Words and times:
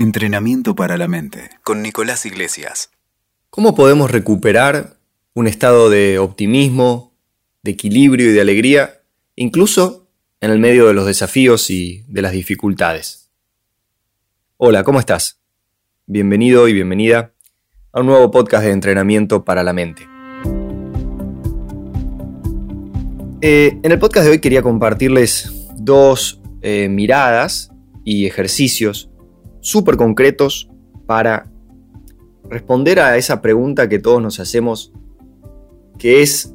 Entrenamiento 0.00 0.76
para 0.76 0.96
la 0.96 1.08
mente 1.08 1.50
con 1.64 1.82
Nicolás 1.82 2.24
Iglesias. 2.24 2.92
¿Cómo 3.50 3.74
podemos 3.74 4.12
recuperar 4.12 4.96
un 5.34 5.48
estado 5.48 5.90
de 5.90 6.20
optimismo, 6.20 7.16
de 7.64 7.72
equilibrio 7.72 8.30
y 8.30 8.32
de 8.32 8.40
alegría, 8.40 9.02
incluso 9.34 10.06
en 10.40 10.52
el 10.52 10.60
medio 10.60 10.86
de 10.86 10.94
los 10.94 11.04
desafíos 11.04 11.68
y 11.68 12.04
de 12.06 12.22
las 12.22 12.30
dificultades? 12.30 13.32
Hola, 14.56 14.84
¿cómo 14.84 15.00
estás? 15.00 15.40
Bienvenido 16.06 16.68
y 16.68 16.74
bienvenida 16.74 17.34
a 17.90 17.98
un 17.98 18.06
nuevo 18.06 18.30
podcast 18.30 18.66
de 18.66 18.70
entrenamiento 18.70 19.44
para 19.44 19.64
la 19.64 19.72
mente. 19.72 20.06
Eh, 23.40 23.80
en 23.82 23.90
el 23.90 23.98
podcast 23.98 24.26
de 24.26 24.30
hoy 24.30 24.38
quería 24.38 24.62
compartirles 24.62 25.52
dos 25.76 26.40
eh, 26.62 26.88
miradas 26.88 27.72
y 28.04 28.26
ejercicios 28.26 29.07
súper 29.60 29.96
concretos 29.96 30.70
para 31.06 31.46
responder 32.48 33.00
a 33.00 33.16
esa 33.16 33.40
pregunta 33.40 33.88
que 33.88 33.98
todos 33.98 34.22
nos 34.22 34.40
hacemos, 34.40 34.92
que 35.98 36.22
es, 36.22 36.54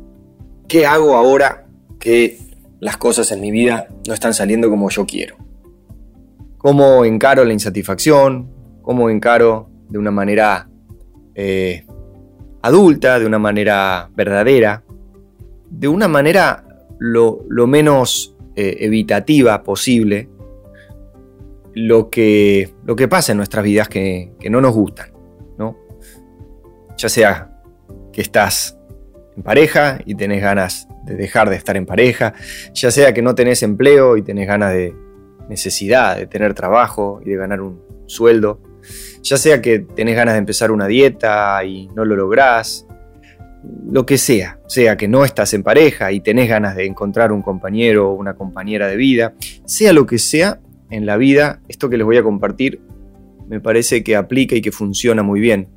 ¿qué 0.68 0.86
hago 0.86 1.16
ahora 1.16 1.68
que 2.00 2.40
las 2.80 2.98
cosas 2.98 3.32
en 3.32 3.42
mi 3.42 3.52
vida 3.52 3.88
no 4.08 4.14
están 4.14 4.34
saliendo 4.34 4.70
como 4.70 4.90
yo 4.90 5.06
quiero? 5.06 5.38
¿Cómo 6.58 7.06
encaro 7.06 7.44
la 7.44 7.54
insatisfacción? 7.54 8.50
¿Cómo 8.82 9.10
encaro 9.10 9.70
de 9.90 9.98
una 9.98 10.12
manera 10.12 10.70
eh, 11.36 11.86
adulta, 12.62 13.20
de 13.20 13.26
una 13.26 13.40
manera 13.40 14.10
verdadera, 14.16 14.84
de 15.70 15.88
una 15.88 16.08
manera 16.08 16.64
lo, 17.00 17.46
menos 17.68 18.36
eh, 18.56 18.78
evitativa 18.80 19.64
posible, 19.64 20.30
lo 21.74 22.10
que, 22.10 22.74
lo 22.86 22.96
que 22.96 23.08
pasa 23.08 23.32
en 23.32 23.38
nuestras 23.38 23.64
vidas 23.64 23.90
que, 23.90 24.32
no 24.50 24.62
nos 24.62 24.74
gustan, 24.74 25.12
¿no? 25.58 25.78
Ya 26.98 27.10
sea 27.10 27.52
que 28.12 28.22
estás 28.22 28.78
en 29.36 29.44
pareja 29.44 30.00
y 30.06 30.16
tenés 30.16 30.42
ganas 30.42 30.88
de 31.06 31.16
dejar 31.16 31.50
de 31.50 31.56
estar 31.56 31.76
en 31.76 31.86
pareja, 31.86 32.34
ya 32.74 32.92
sea 32.92 33.14
que 33.14 33.22
no 33.22 33.36
tenés 33.36 33.64
empleo 33.64 34.16
y 34.18 34.22
tenés 34.22 34.48
ganas 34.48 34.74
de 34.74 34.96
necesidad 35.50 36.18
de 36.18 36.28
tener 36.28 36.54
trabajo 36.54 37.20
y 37.26 37.32
de 37.32 37.36
ganar 37.36 37.62
un 37.62 37.82
sueldo, 38.06 38.62
ya 39.22 39.38
sea 39.38 39.62
que 39.62 39.80
tenés 39.80 40.16
ganas 40.16 40.36
de 40.36 40.40
empezar 40.40 40.72
una 40.72 40.88
dieta 40.88 41.64
y 41.66 41.88
no 41.90 42.06
lo 42.06 42.16
lográs, 42.16 42.86
lo 43.90 44.06
que 44.06 44.18
sea, 44.18 44.60
sea 44.68 44.98
que 44.98 45.08
no 45.08 45.26
estás 45.26 45.54
en 45.54 45.64
pareja 45.64 46.12
y 46.12 46.20
tenés 46.20 46.50
ganas 46.50 46.76
de 46.76 46.86
encontrar 46.86 47.32
un 47.32 47.42
compañero 47.42 48.10
o 48.10 48.14
una 48.14 48.36
compañera 48.36 48.88
de 48.88 48.98
vida, 48.98 49.34
sea 49.66 49.94
lo 49.94 50.06
que 50.06 50.20
sea, 50.20 50.60
en 50.94 51.08
la 51.08 51.18
vida, 51.18 51.60
esto 51.68 51.90
que 51.90 51.98
les 51.98 52.06
voy 52.06 52.18
a 52.18 52.24
compartir 52.24 52.80
me 53.48 53.60
parece 53.60 54.04
que 54.04 54.16
aplica 54.16 54.56
y 54.56 54.62
que 54.62 54.72
funciona 54.72 55.24
muy 55.24 55.40
bien. 55.40 55.68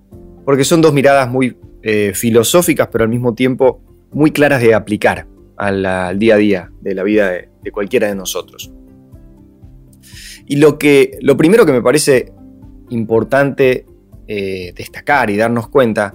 Porque 0.45 0.62
son 0.62 0.81
dos 0.81 0.92
miradas 0.92 1.28
muy 1.28 1.56
eh, 1.83 2.12
filosóficas, 2.14 2.89
pero 2.92 3.05
al 3.05 3.11
mismo 3.11 3.34
tiempo 3.34 3.81
muy 4.12 4.31
claras 4.31 4.61
de 4.61 4.75
aplicar 4.75 5.27
al, 5.56 6.19
día 6.19 6.34
a 6.34 6.39
día 6.39 6.70
de 6.81 6.94
la 6.94 7.03
vida 7.03 7.31
de, 7.31 7.72
cualquiera 7.72 8.09
de 8.09 8.14
nosotros. 8.14 8.72
Y 10.47 10.56
lo, 10.56 10.78
que, 10.78 11.19
lo 11.22 11.37
primero 11.37 11.67
que 11.67 11.72
me 11.72 11.83
parece 11.83 12.33
importante 12.91 13.84
eh, 14.28 14.72
destacar 14.77 15.31
y 15.31 15.37
darnos 15.37 15.69
cuenta 15.69 16.14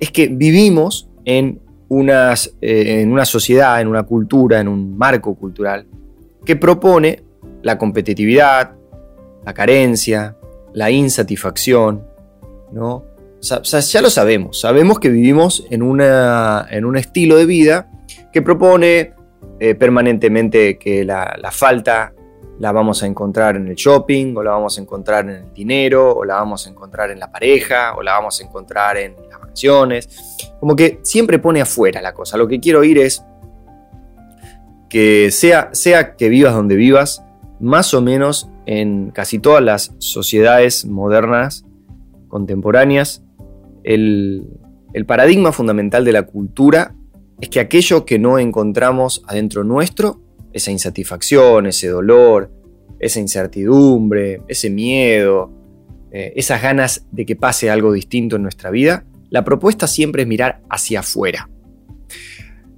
es 0.00 0.10
que 0.10 0.28
vivimos 0.28 1.10
en, 1.24 1.60
unas, 1.88 2.56
eh, 2.62 3.02
en 3.02 3.12
una 3.12 3.26
sociedad, 3.26 3.80
en 3.80 3.88
una 3.88 4.04
cultura, 4.04 4.60
en 4.60 4.68
un 4.68 4.96
marco 4.96 5.34
cultural 5.34 5.86
que 6.44 6.56
propone 6.56 7.25
la 7.62 7.78
competitividad, 7.78 8.72
la 9.44 9.54
carencia, 9.54 10.36
la 10.72 10.90
insatisfacción, 10.90 12.06
¿no? 12.72 13.04
ya 13.40 14.02
lo 14.02 14.10
sabemos, 14.10 14.60
sabemos 14.60 14.98
que 14.98 15.08
vivimos 15.08 15.66
en, 15.70 15.82
una, 15.82 16.66
en 16.70 16.84
un 16.84 16.96
estilo 16.96 17.36
de 17.36 17.46
vida 17.46 17.88
que 18.32 18.42
propone 18.42 19.14
eh, 19.60 19.74
permanentemente 19.74 20.78
que 20.78 21.04
la, 21.04 21.36
la, 21.40 21.50
falta 21.50 22.12
la 22.58 22.72
vamos 22.72 23.02
a 23.02 23.06
encontrar 23.06 23.56
en 23.56 23.68
el 23.68 23.74
shopping, 23.74 24.34
o 24.36 24.42
la 24.42 24.52
vamos 24.52 24.78
a 24.78 24.80
encontrar 24.80 25.24
en 25.24 25.36
el 25.36 25.52
dinero, 25.52 26.14
o 26.14 26.24
la 26.24 26.36
vamos 26.36 26.66
a 26.66 26.70
encontrar 26.70 27.10
en 27.10 27.20
la 27.20 27.30
pareja, 27.30 27.94
o 27.96 28.02
la 28.02 28.12
vamos 28.12 28.40
a 28.40 28.44
encontrar 28.44 28.96
en 28.96 29.14
las 29.30 29.40
vacaciones. 29.40 30.08
Como 30.58 30.74
que 30.74 31.00
siempre 31.02 31.38
pone 31.38 31.60
afuera 31.60 32.02
la 32.02 32.12
cosa. 32.12 32.36
Lo 32.36 32.48
que 32.48 32.60
quiero 32.60 32.80
oír 32.80 32.98
es 32.98 33.24
que 34.88 35.30
sea, 35.30 35.70
sea 35.72 36.16
que 36.16 36.28
vivas 36.28 36.54
donde 36.54 36.76
vivas, 36.76 37.25
más 37.60 37.94
o 37.94 38.02
menos 38.02 38.50
en 38.66 39.10
casi 39.10 39.38
todas 39.38 39.62
las 39.62 39.94
sociedades 39.98 40.84
modernas 40.84 41.64
contemporáneas, 42.28 43.22
el, 43.84 44.48
paradigma 45.06 45.52
fundamental 45.52 46.04
de 46.04 46.12
la 46.12 46.22
cultura 46.22 46.94
es 47.40 47.50
que 47.50 47.60
aquello 47.60 48.04
que 48.04 48.18
no 48.18 48.38
encontramos 48.38 49.22
adentro 49.26 49.62
nuestro, 49.62 50.22
esa 50.52 50.70
insatisfacción, 50.70 51.66
ese 51.66 51.88
dolor, 51.88 52.50
esa 52.98 53.20
incertidumbre, 53.20 54.40
ese 54.48 54.70
miedo, 54.70 55.52
eh, 56.12 56.32
esas 56.34 56.62
ganas 56.62 57.06
de 57.12 57.26
que 57.26 57.36
pase 57.36 57.68
algo 57.68 57.92
distinto 57.92 58.36
en 58.36 58.42
nuestra 58.42 58.70
vida, 58.70 59.04
la 59.28 59.44
propuesta 59.44 59.86
siempre 59.86 60.22
es 60.22 60.28
mirar 60.28 60.62
hacia 60.70 61.00
afuera. 61.00 61.50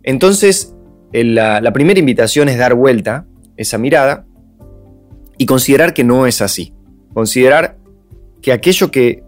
Entonces, 0.02 0.74
la 1.12 1.72
primera 1.72 2.00
invitación 2.00 2.48
es 2.48 2.58
dar 2.58 2.74
vuelta 2.74 3.26
esa 3.56 3.78
mirada 3.78 4.26
y 5.38 5.46
considerar 5.46 5.94
que 5.94 6.04
no 6.04 6.26
es 6.26 6.42
así. 6.42 6.74
Considerar 7.14 7.78
que 8.42 8.52
aquello 8.52 8.90
que, 8.90 9.22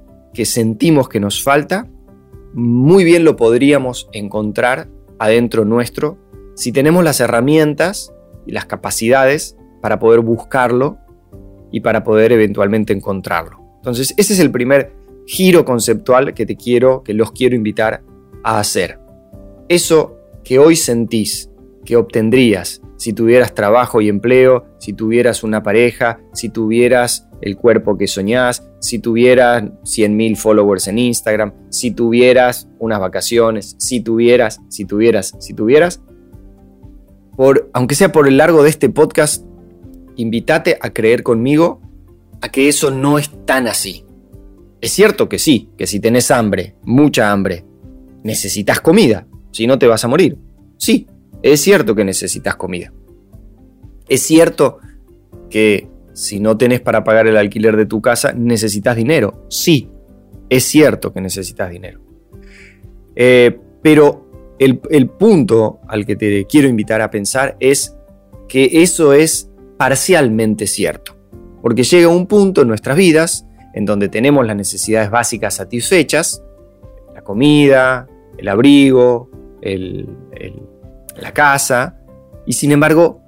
sentimos 0.44 1.08
que 1.08 1.20
nos 1.20 1.42
falta, 1.42 1.88
muy 2.52 3.04
bien 3.04 3.24
lo 3.24 3.36
podríamos 3.36 4.08
encontrar 4.12 4.88
adentro 5.18 5.64
nuestro 5.64 6.18
si 6.54 6.72
tenemos 6.72 7.04
las 7.04 7.20
herramientas 7.20 8.12
y 8.46 8.52
las 8.52 8.66
capacidades 8.66 9.56
para 9.80 9.98
poder 9.98 10.20
buscarlo 10.20 10.98
y 11.70 11.80
para 11.80 12.04
poder 12.04 12.32
eventualmente 12.32 12.92
encontrarlo. 12.92 13.60
Entonces, 13.76 14.12
ese 14.16 14.32
es 14.32 14.40
el 14.40 14.50
primer 14.50 14.92
giro 15.26 15.64
conceptual 15.64 16.34
que 16.34 16.44
te 16.44 16.56
quiero, 16.56 17.02
que 17.02 17.14
los 17.14 17.32
quiero 17.32 17.54
invitar 17.54 18.02
a 18.42 18.58
hacer. 18.58 18.98
Eso 19.68 20.16
que 20.42 20.58
hoy 20.58 20.74
sentís 20.74 21.50
que 21.84 21.96
obtendrías 21.96 22.82
si 23.00 23.14
tuvieras 23.14 23.54
trabajo 23.54 24.02
y 24.02 24.10
empleo, 24.10 24.66
si 24.78 24.92
tuvieras 24.92 25.42
una 25.42 25.62
pareja, 25.62 26.20
si 26.34 26.50
tuvieras 26.50 27.26
el 27.40 27.56
cuerpo 27.56 27.96
que 27.96 28.06
soñás, 28.06 28.68
si 28.78 28.98
tuvieras 28.98 29.62
100.000 29.62 30.36
followers 30.36 30.86
en 30.86 30.98
Instagram, 30.98 31.54
si 31.70 31.92
tuvieras 31.92 32.68
unas 32.78 33.00
vacaciones, 33.00 33.74
si 33.78 34.02
tuvieras, 34.02 34.60
si 34.68 34.84
tuvieras, 34.84 35.34
si 35.38 35.54
tuvieras. 35.54 36.02
Por, 37.38 37.70
aunque 37.72 37.94
sea 37.94 38.12
por 38.12 38.28
el 38.28 38.36
largo 38.36 38.62
de 38.62 38.68
este 38.68 38.90
podcast, 38.90 39.46
invítate 40.16 40.76
a 40.78 40.90
creer 40.90 41.22
conmigo 41.22 41.80
a 42.42 42.50
que 42.50 42.68
eso 42.68 42.90
no 42.90 43.16
es 43.16 43.30
tan 43.46 43.66
así. 43.66 44.04
Es 44.82 44.90
cierto 44.90 45.26
que 45.26 45.38
sí, 45.38 45.70
que 45.78 45.86
si 45.86 46.00
tenés 46.00 46.30
hambre, 46.30 46.76
mucha 46.82 47.32
hambre, 47.32 47.64
necesitas 48.22 48.78
comida, 48.82 49.26
si 49.52 49.66
no 49.66 49.78
te 49.78 49.86
vas 49.86 50.04
a 50.04 50.08
morir. 50.08 50.36
Sí, 50.76 51.06
es 51.42 51.60
cierto 51.60 51.94
que 51.94 52.04
necesitas 52.04 52.56
comida. 52.56 52.92
Es 54.08 54.22
cierto 54.22 54.78
que 55.48 55.88
si 56.12 56.40
no 56.40 56.56
tenés 56.56 56.80
para 56.80 57.04
pagar 57.04 57.26
el 57.26 57.36
alquiler 57.36 57.76
de 57.76 57.86
tu 57.86 58.00
casa, 58.00 58.32
necesitas 58.32 58.96
dinero. 58.96 59.46
Sí, 59.48 59.90
es 60.48 60.64
cierto 60.64 61.12
que 61.12 61.20
necesitas 61.20 61.70
dinero. 61.70 62.00
Eh, 63.14 63.58
pero 63.82 64.56
el, 64.58 64.80
el 64.90 65.08
punto 65.08 65.80
al 65.88 66.04
que 66.04 66.16
te 66.16 66.44
quiero 66.46 66.68
invitar 66.68 67.00
a 67.00 67.10
pensar 67.10 67.56
es 67.60 67.96
que 68.48 68.82
eso 68.82 69.12
es 69.12 69.50
parcialmente 69.76 70.66
cierto. 70.66 71.16
Porque 71.62 71.84
llega 71.84 72.08
un 72.08 72.26
punto 72.26 72.62
en 72.62 72.68
nuestras 72.68 72.96
vidas 72.96 73.46
en 73.72 73.84
donde 73.84 74.08
tenemos 74.08 74.46
las 74.46 74.56
necesidades 74.56 75.10
básicas 75.10 75.54
satisfechas, 75.54 76.42
la 77.14 77.22
comida, 77.22 78.08
el 78.36 78.48
abrigo, 78.48 79.30
el, 79.62 80.08
la 81.16 81.32
casa, 81.32 81.96
y 82.46 82.52
sin 82.52 82.72
embargo, 82.72 83.22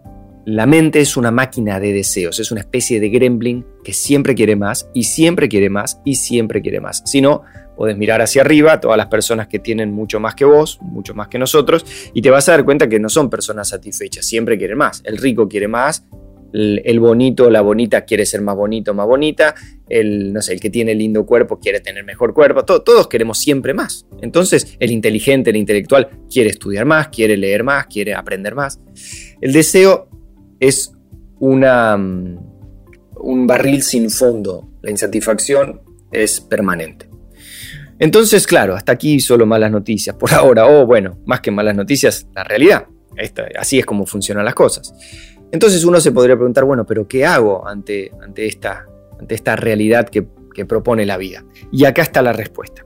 la 0.45 0.67
mente 0.67 1.01
es 1.01 1.17
una 1.17 1.31
máquina 1.31 1.79
de 1.79 1.93
deseos, 1.93 2.41
es 2.41 2.51
una 2.51 2.61
especie 2.61 2.99
de 2.99 3.09
gremlin 3.11 3.65
que 3.85 3.93
siempre 3.93 4.35
quiere 4.35 4.57
más 4.57 4.89
y 4.93 5.05
siempre 5.05 5.49
quiere 5.49 5.71
más 5.71 6.01
y 6.05 6.17
siempre 6.17 6.61
quiere 6.61 6.81
más. 6.81 7.03
Si 7.07 7.21
no, 7.21 7.43
puedes 7.77 7.97
mirar 7.97 8.21
hacia 8.21 8.43
arriba 8.43 8.81
todas 8.81 8.97
las 8.97 9.07
personas 9.07 9.47
que 9.47 9.59
tienen 9.59 9.93
mucho 9.93 10.19
más 10.19 10.35
que 10.35 10.45
vos, 10.45 10.79
mucho 10.83 11.15
más 11.15 11.29
que 11.29 11.39
nosotros, 11.39 11.85
y 12.13 12.23
te 12.23 12.31
vas 12.31 12.49
a 12.49 12.53
dar 12.53 12.65
cuenta 12.65 12.89
que 12.89 12.99
no 12.99 13.09
son 13.09 13.31
personas 13.31 13.69
satisfechas, 13.69 14.27
siempre 14.27 14.59
quieren 14.59 14.79
más. 14.79 15.01
El 15.05 15.19
rico 15.19 15.49
quiere 15.49 15.69
más, 15.69 16.05
el, 16.53 17.01
bonito, 17.01 17.51
la 17.51 17.61
bonita 17.61 18.05
quiere 18.05 18.27
ser 18.27 18.43
más 18.43 18.57
bonito, 18.57 18.95
más 18.95 19.07
bonita, 19.07 19.55
el, 19.89 20.33
no 20.33 20.43
sé, 20.43 20.55
el 20.55 20.61
que 20.61 20.71
tiene 20.71 20.95
lindo 20.95 21.25
cuerpo 21.25 21.59
quiere 21.59 21.81
tener 21.81 22.05
mejor 22.05 22.35
cuerpo, 22.35 22.65
todos 22.65 23.09
queremos 23.09 23.39
siempre 23.39 23.75
más. 23.75 24.07
Entonces, 24.21 24.77
el 24.79 24.91
inteligente, 24.91 25.51
el 25.51 25.57
intelectual 25.57 26.09
quiere 26.31 26.51
estudiar 26.51 26.85
más, 26.85 27.09
quiere 27.09 27.37
leer 27.37 27.65
más, 27.65 27.87
quiere 27.87 28.15
aprender 28.15 28.55
más. 28.55 28.81
El 29.41 29.53
deseo 29.53 30.09
es 30.61 30.93
una, 31.39 31.97
mm, 31.97 32.39
un 33.17 33.47
barril 33.47 33.83
sin 33.83 34.11
fondo 34.11 34.73
la 34.83 34.91
insatisfacción 34.91 35.81
es 36.11 36.41
permanente. 36.41 37.09
Entonces, 37.99 38.47
claro, 38.47 38.75
hasta 38.75 38.93
aquí 38.93 39.21
solo 39.21 39.47
malas 39.47 39.71
noticias 39.71 40.17
por 40.17 40.33
ahora, 40.35 40.67
o 40.67 40.85
bueno, 40.85 41.19
más 41.25 41.41
que 41.41 41.51
malas 41.51 41.77
noticias, 41.77 42.27
la 42.35 42.45
realidad. 42.45 42.87
así 43.57 43.79
es 43.79 43.87
como 43.87 44.07
funcionan 44.07 44.45
las 44.45 44.55
cosas. 44.55 44.93
Entonces 45.53 45.85
uno 45.85 46.01
se 46.01 46.13
podría 46.13 46.35
preguntar, 46.35 46.65
bueno, 46.65 46.87
pero 46.87 47.07
¿qué 47.07 47.27
hago 47.27 47.69
ante, 47.69 48.11
esta, 48.37 48.87
realidad 49.55 50.09
que, 50.09 50.27
propone 50.65 51.05
la 51.05 51.19
vida? 51.19 51.45
Y 51.71 51.85
acá 51.85 52.01
está 52.03 52.23
la 52.23 52.33
respuesta. 52.33 52.85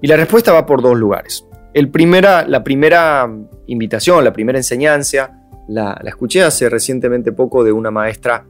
Y 0.00 0.06
la 0.08 0.16
respuesta 0.16 0.52
va 0.52 0.64
por 0.64 0.80
dos 0.82 0.96
lugares. 0.96 1.46
La 1.74 2.64
primera 2.64 3.30
invitación, 3.66 4.24
la 4.24 4.32
primera 4.32 4.58
enseñanza, 4.58 5.38
la, 5.68 6.00
escuché 6.06 6.42
hace 6.42 6.70
recientemente 6.70 7.32
poco 7.32 7.62
de 7.62 7.72
una 7.72 7.90
maestra 7.90 8.46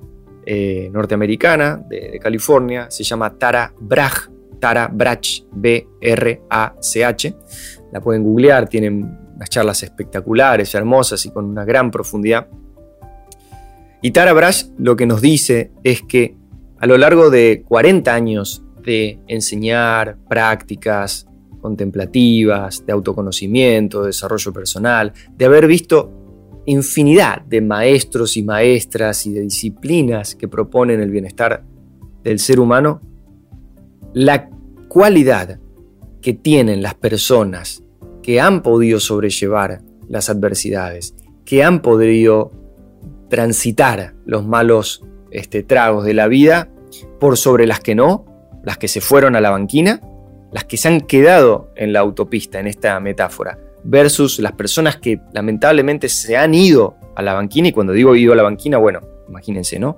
eh, 0.46 0.88
norteamericana 0.92 1.82
de, 1.88 2.10
de, 2.12 2.18
California, 2.20 2.86
se 2.90 3.02
llama 3.02 3.36
Tara 3.38 3.72
Brach, 3.78 4.28
Tara 4.60 4.88
Brach, 4.92 5.42
B-R-A-C-H. 5.52 7.36
La 7.92 8.00
pueden 8.00 8.22
googlear, 8.22 8.68
tienen 8.68 9.18
unas 9.34 9.50
charlas 9.50 9.82
espectaculares, 9.82 10.72
hermosas 10.76 11.26
y 11.26 11.32
con 11.32 11.44
una 11.44 11.64
gran 11.64 11.90
profundidad. 11.90 12.46
Y 14.02 14.10
Tara 14.10 14.32
Brach 14.32 14.66
lo 14.78 14.96
que 14.96 15.06
nos 15.06 15.20
dice 15.20 15.70
es 15.84 16.02
que 16.02 16.34
a 16.78 16.86
lo 16.86 16.98
largo 16.98 17.30
de 17.30 17.62
40 17.66 18.12
años 18.12 18.64
de 18.84 19.20
enseñar 19.28 20.18
prácticas 20.28 21.28
contemplativas, 21.60 22.84
de 22.84 22.92
autoconocimiento, 22.92 24.00
de 24.00 24.08
desarrollo 24.08 24.52
personal, 24.52 25.12
de 25.36 25.44
haber 25.44 25.68
visto 25.68 26.10
infinidad 26.66 27.42
de 27.42 27.60
maestros 27.60 28.36
y 28.36 28.42
maestras 28.42 29.24
y 29.26 29.32
de 29.32 29.42
disciplinas 29.42 30.34
que 30.34 30.48
proponen 30.48 31.00
el 31.00 31.10
bienestar 31.10 31.64
del 32.24 32.40
ser 32.40 32.58
humano, 32.58 33.00
la 34.12 34.50
cualidad 34.88 35.60
que 36.20 36.34
tienen 36.34 36.82
las 36.82 36.94
personas 36.94 37.84
que 38.22 38.40
han 38.40 38.62
podido 38.64 38.98
sobrellevar 38.98 39.82
las 40.08 40.28
adversidades, 40.28 41.14
que 41.44 41.62
han 41.62 41.82
podido 41.82 42.50
transitar 43.32 44.12
los 44.26 44.46
malos 44.46 45.02
este, 45.30 45.62
tragos 45.62 46.04
de 46.04 46.12
la 46.12 46.28
vida 46.28 46.68
por 47.18 47.38
sobre 47.38 47.66
las 47.66 47.80
que 47.80 47.94
no, 47.94 48.26
las 48.62 48.76
que 48.76 48.88
se 48.88 49.00
fueron 49.00 49.36
a 49.36 49.40
la 49.40 49.48
banquina, 49.48 50.02
las 50.50 50.64
que 50.64 50.76
se 50.76 50.88
han 50.88 51.00
quedado 51.00 51.70
en 51.74 51.94
la 51.94 52.00
autopista, 52.00 52.60
en 52.60 52.66
esta 52.66 53.00
metáfora, 53.00 53.58
versus 53.84 54.38
las 54.38 54.52
personas 54.52 54.96
que 54.96 55.18
lamentablemente 55.32 56.10
se 56.10 56.36
han 56.36 56.52
ido 56.52 56.96
a 57.14 57.22
la 57.22 57.32
banquina, 57.32 57.68
y 57.68 57.72
cuando 57.72 57.94
digo 57.94 58.14
ido 58.14 58.34
a 58.34 58.36
la 58.36 58.42
banquina, 58.42 58.76
bueno, 58.76 59.00
imagínense, 59.26 59.78
¿no? 59.78 59.96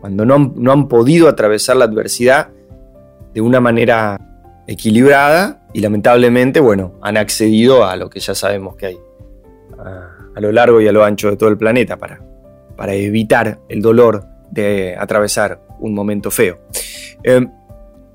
Cuando 0.00 0.24
no, 0.24 0.52
no 0.56 0.72
han 0.72 0.88
podido 0.88 1.28
atravesar 1.28 1.76
la 1.76 1.84
adversidad 1.84 2.48
de 3.32 3.40
una 3.40 3.60
manera 3.60 4.18
equilibrada 4.66 5.62
y 5.72 5.82
lamentablemente, 5.82 6.58
bueno, 6.58 6.94
han 7.00 7.16
accedido 7.16 7.84
a 7.84 7.94
lo 7.94 8.10
que 8.10 8.18
ya 8.18 8.34
sabemos 8.34 8.74
que 8.74 8.86
hay 8.86 8.98
a, 9.78 10.40
lo 10.40 10.50
largo 10.50 10.80
y 10.80 10.88
a 10.88 10.92
lo 10.92 11.04
ancho 11.04 11.30
de 11.30 11.36
todo 11.36 11.48
el 11.48 11.56
planeta 11.56 11.96
para, 11.96 12.20
para 12.80 12.94
evitar 12.94 13.60
el 13.68 13.82
dolor 13.82 14.26
de 14.50 14.96
atravesar 14.98 15.60
un 15.80 15.92
momento 15.92 16.30
feo. 16.30 16.58
Eh, 17.22 17.46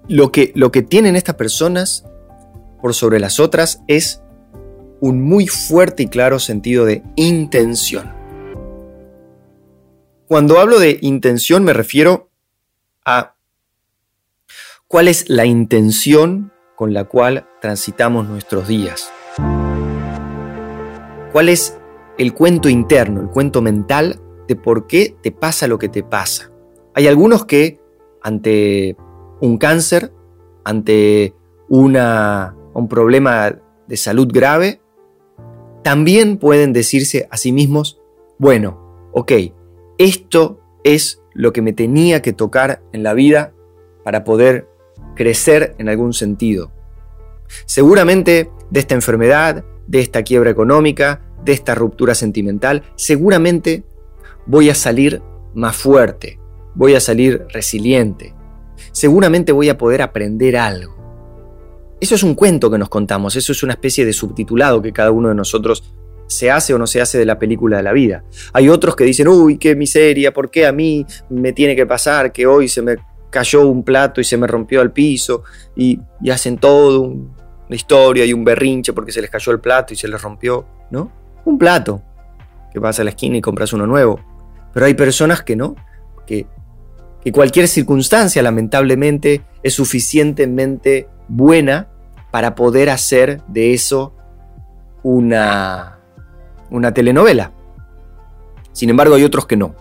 lo, 0.07 0.31
que, 0.31 0.53
lo 0.55 0.71
que 0.71 0.81
tienen 0.81 1.15
estas 1.15 1.35
personas 1.35 2.03
por 2.81 2.95
sobre 2.95 3.19
las 3.19 3.39
otras 3.39 3.83
es 3.87 4.23
un 5.01 5.21
muy 5.21 5.45
fuerte 5.45 6.01
y 6.01 6.07
claro 6.07 6.39
sentido 6.39 6.83
de 6.83 7.03
intención. 7.15 8.11
Cuando 10.27 10.59
hablo 10.59 10.79
de 10.79 10.97
intención 10.99 11.63
me 11.63 11.73
refiero 11.73 12.31
a 13.05 13.35
¿Cuál 14.87 15.07
es 15.07 15.29
la 15.29 15.45
intención 15.45 16.51
con 16.75 16.91
la 16.91 17.03
cual 17.03 17.47
transitamos 17.61 18.27
nuestros 18.27 18.67
días? 18.67 19.11
¿Cuál 21.31 21.49
es 21.49 21.77
el 22.17 22.33
cuento 22.33 22.67
interno, 22.67 23.21
el 23.21 23.27
cuento 23.27 23.61
mental 23.61 24.21
de 24.47 24.55
por 24.55 24.87
qué 24.87 25.15
te 25.21 25.31
pasa 25.31 25.67
lo 25.67 25.77
que 25.77 25.89
te 25.89 26.03
pasa? 26.03 26.51
Hay 26.93 27.07
algunos 27.07 27.45
que 27.45 27.79
ante 28.21 28.95
un 29.41 29.57
cáncer, 29.57 30.11
ante 30.63 31.35
una, 31.69 32.55
un 32.73 32.87
problema 32.87 33.55
de 33.87 33.97
salud 33.97 34.27
grave, 34.31 34.81
también 35.83 36.37
pueden 36.37 36.73
decirse 36.73 37.27
a 37.29 37.37
sí 37.37 37.51
mismos, 37.51 38.01
bueno, 38.39 39.09
ok, 39.13 39.31
esto 39.97 40.59
es 40.83 41.21
lo 41.33 41.53
que 41.53 41.61
me 41.61 41.73
tenía 41.73 42.21
que 42.21 42.33
tocar 42.33 42.81
en 42.91 43.03
la 43.03 43.13
vida 43.13 43.53
para 44.03 44.23
poder 44.23 44.67
crecer 45.15 45.75
en 45.77 45.89
algún 45.89 46.13
sentido. 46.13 46.71
Seguramente 47.65 48.49
de 48.69 48.79
esta 48.79 48.95
enfermedad, 48.95 49.63
de 49.87 49.99
esta 49.99 50.23
quiebra 50.23 50.49
económica, 50.49 51.21
de 51.43 51.53
esta 51.53 51.75
ruptura 51.75 52.15
sentimental, 52.15 52.83
seguramente 52.95 53.83
voy 54.45 54.69
a 54.69 54.75
salir 54.75 55.21
más 55.53 55.75
fuerte, 55.75 56.39
voy 56.73 56.95
a 56.95 56.99
salir 56.99 57.45
resiliente, 57.49 58.33
seguramente 58.91 59.51
voy 59.51 59.69
a 59.69 59.77
poder 59.77 60.01
aprender 60.01 60.57
algo. 60.57 60.95
Eso 61.99 62.15
es 62.15 62.23
un 62.23 62.35
cuento 62.35 62.69
que 62.69 62.77
nos 62.77 62.89
contamos, 62.89 63.35
eso 63.35 63.51
es 63.51 63.63
una 63.63 63.73
especie 63.73 64.05
de 64.05 64.13
subtitulado 64.13 64.81
que 64.81 64.91
cada 64.91 65.11
uno 65.11 65.29
de 65.29 65.35
nosotros 65.35 65.83
se 66.27 66.51
hace 66.51 66.73
o 66.73 66.77
no 66.77 66.87
se 66.87 67.01
hace 67.01 67.17
de 67.17 67.25
la 67.25 67.39
película 67.39 67.77
de 67.77 67.83
la 67.83 67.93
vida. 67.93 68.23
Hay 68.53 68.69
otros 68.69 68.95
que 68.95 69.03
dicen, 69.03 69.27
uy, 69.27 69.57
qué 69.57 69.75
miseria, 69.75 70.33
¿por 70.33 70.49
qué 70.49 70.65
a 70.65 70.71
mí 70.71 71.05
me 71.29 71.53
tiene 71.53 71.75
que 71.75 71.85
pasar 71.85 72.31
que 72.31 72.45
hoy 72.47 72.67
se 72.67 72.81
me 72.81 72.97
cayó 73.29 73.67
un 73.67 73.83
plato 73.83 74.21
y 74.21 74.23
se 74.23 74.37
me 74.37 74.47
rompió 74.47 74.81
al 74.81 74.91
piso 74.91 75.43
y, 75.75 75.99
hacen 76.31 76.57
todo 76.57 77.01
una 77.01 77.75
historia 77.75 78.25
y 78.25 78.33
un 78.33 78.43
berrinche 78.43 78.93
porque 78.93 79.11
se 79.11 79.21
les 79.21 79.29
cayó 79.29 79.51
el 79.51 79.59
plato 79.59 79.93
y 79.93 79.97
se 79.97 80.07
les 80.07 80.21
rompió, 80.21 80.65
¿no? 80.91 81.11
Un 81.45 81.57
plato, 81.57 82.01
que 82.71 82.79
vas 82.79 82.99
a 82.99 83.03
la 83.03 83.09
esquina 83.09 83.37
y 83.37 83.41
compras 83.41 83.73
uno 83.73 83.85
nuevo. 83.85 84.19
Pero 84.75 84.87
hay 84.87 84.93
personas 84.93 85.41
que 85.41 85.55
no, 85.55 85.77
que, 86.27 86.47
cualquier 87.31 87.69
circunstancia 87.69 88.43
lamentablemente 88.43 89.41
es 89.63 89.73
suficientemente 89.73 91.07
buena 91.29 91.87
para 92.29 92.55
poder 92.55 92.89
hacer 92.89 93.41
de 93.47 93.73
eso 93.73 94.13
una, 95.01 95.99
una 96.69 96.93
telenovela. 96.93 97.53
Sin 98.73 98.89
embargo, 98.89 99.15
hay 99.15 99.23
otros 99.23 99.47
que 99.47 99.55
no. 99.55 99.75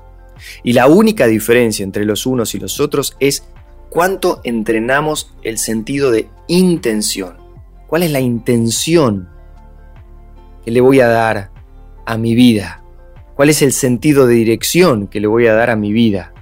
Y 0.63 0.75
la 0.75 0.87
única 0.87 1.27
diferencia 1.27 1.83
entre 1.83 2.05
los 2.05 2.25
unos 2.25 2.55
y 2.55 2.61
los 2.61 2.79
otros 2.79 3.17
es 3.19 3.43
cuánto 3.91 4.41
entrenamos 4.45 5.35
el 5.43 5.59
sentido 5.59 6.13
de 6.13 6.29
intención. 6.47 7.37
¿Cuál 7.89 8.05
es 8.05 8.13
la 8.13 8.21
intención 8.21 9.29
que 10.65 10.71
le 10.71 10.81
voy 10.81 11.01
a 11.01 11.09
dar 11.09 11.51
a 12.07 12.17
mi 12.17 12.37
vida? 12.37 12.84
¿Cuál 13.35 13.51
es 13.51 13.63
el 13.63 13.73
sentido 13.73 14.27
de 14.27 14.35
dirección 14.35 15.09
que 15.09 15.21
le 15.21 15.27
voy 15.27 15.47
a 15.47 15.55
dar 15.55 15.71
a 15.71 15.77
mi 15.77 15.93
vida? 15.93 16.33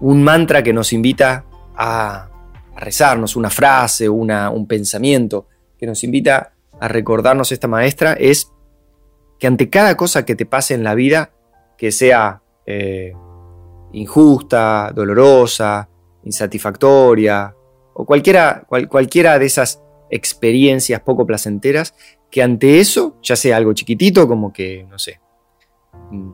Un 0.00 0.22
mantra 0.22 0.62
que 0.62 0.72
nos 0.72 0.92
invita 0.92 1.44
a, 1.76 2.28
rezarnos, 2.76 3.36
una 3.36 3.50
frase, 3.50 4.08
un 4.08 4.66
pensamiento 4.66 5.46
que 5.78 5.86
nos 5.86 6.02
invita 6.02 6.54
a 6.80 6.88
recordarnos 6.88 7.52
esta 7.52 7.68
maestra 7.68 8.14
es 8.14 8.50
que 9.38 9.46
ante 9.46 9.68
cada 9.68 9.96
cosa 9.96 10.24
que 10.24 10.34
te 10.34 10.46
pase 10.46 10.74
en 10.74 10.82
la 10.82 10.94
vida, 10.94 11.30
que 11.76 11.92
sea 11.92 12.42
eh, 12.66 13.12
injusta, 13.92 14.92
dolorosa, 14.94 15.88
insatisfactoria, 16.24 17.54
o 17.94 18.04
cualquiera, 18.04 18.66
cualquiera 18.88 19.38
de 19.38 19.46
esas 19.46 19.82
experiencias 20.10 21.00
poco 21.00 21.26
placenteras, 21.26 21.94
que 22.30 22.42
ante 22.42 22.80
eso, 22.80 23.16
ya 23.22 23.36
sea 23.36 23.56
algo 23.56 23.72
chiquitito, 23.72 24.28
como 24.28 24.52
que, 24.52 24.84
no 24.88 24.98
sé, 24.98 25.20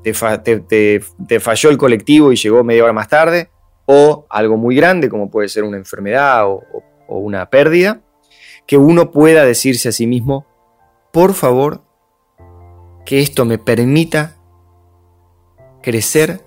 te, 0.02 1.40
falló 1.40 1.70
el 1.70 1.78
colectivo 1.78 2.32
y 2.32 2.36
llegó 2.36 2.64
media 2.64 2.84
hora 2.84 2.92
más 2.92 3.08
tarde, 3.08 3.50
o 3.86 4.26
algo 4.28 4.56
muy 4.56 4.74
grande, 4.74 5.08
como 5.08 5.30
puede 5.30 5.48
ser 5.48 5.64
una 5.64 5.76
enfermedad 5.76 6.48
o 6.48 6.62
una 7.08 7.48
pérdida, 7.48 8.00
que 8.66 8.76
uno 8.76 9.12
pueda 9.12 9.44
decirse 9.44 9.88
a 9.88 9.92
sí 9.92 10.06
mismo, 10.06 10.46
por 11.12 11.34
favor, 11.34 11.82
que 13.04 13.20
esto 13.20 13.44
me 13.44 13.58
permita 13.58 14.36
crecer, 15.82 16.40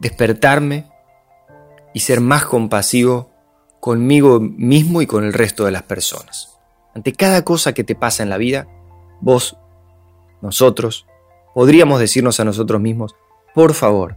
despertarme 0.00 0.90
y 1.92 2.00
ser 2.00 2.20
más 2.20 2.46
compasivo 2.46 3.30
conmigo 3.86 4.40
mismo 4.40 5.00
y 5.00 5.06
con 5.06 5.22
el 5.22 5.32
resto 5.32 5.64
de 5.64 5.70
las 5.70 5.84
personas. 5.84 6.58
Ante 6.92 7.12
cada 7.12 7.44
cosa 7.44 7.72
que 7.72 7.84
te 7.84 7.94
pasa 7.94 8.24
en 8.24 8.28
la 8.28 8.36
vida, 8.36 8.66
vos, 9.20 9.56
nosotros, 10.42 11.06
podríamos 11.54 12.00
decirnos 12.00 12.40
a 12.40 12.44
nosotros 12.44 12.80
mismos, 12.80 13.14
por 13.54 13.74
favor, 13.74 14.16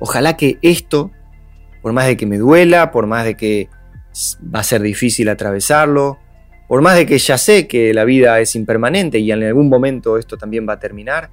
ojalá 0.00 0.36
que 0.36 0.58
esto, 0.62 1.12
por 1.82 1.92
más 1.92 2.08
de 2.08 2.16
que 2.16 2.26
me 2.26 2.36
duela, 2.36 2.90
por 2.90 3.06
más 3.06 3.24
de 3.24 3.36
que 3.36 3.68
va 4.52 4.58
a 4.58 4.64
ser 4.64 4.82
difícil 4.82 5.28
atravesarlo, 5.28 6.18
por 6.66 6.82
más 6.82 6.96
de 6.96 7.06
que 7.06 7.16
ya 7.16 7.38
sé 7.38 7.68
que 7.68 7.94
la 7.94 8.02
vida 8.02 8.40
es 8.40 8.56
impermanente 8.56 9.20
y 9.20 9.30
en 9.30 9.44
algún 9.44 9.68
momento 9.68 10.18
esto 10.18 10.36
también 10.36 10.68
va 10.68 10.72
a 10.72 10.80
terminar, 10.80 11.30